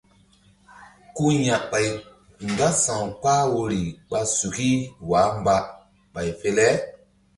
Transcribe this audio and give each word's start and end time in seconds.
Ku 1.15 1.25
ya̧ 1.45 1.57
ɓay 1.71 1.87
mgbása̧w 2.45 3.03
kpah 3.21 3.43
woyri 3.53 3.81
ɓa 4.09 4.19
suki 4.37 4.71
wah 5.09 5.29
mba 5.41 5.55
ɓay 6.13 6.29
fe 6.39 6.49
le. 6.57 6.67